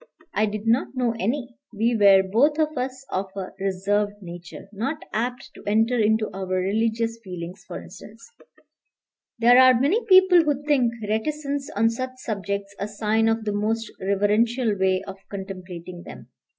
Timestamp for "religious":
6.47-7.19